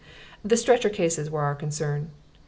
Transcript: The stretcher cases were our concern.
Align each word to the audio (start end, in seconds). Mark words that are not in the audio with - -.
The 0.43 0.57
stretcher 0.57 0.89
cases 0.89 1.29
were 1.29 1.43
our 1.43 1.53
concern. 1.53 2.09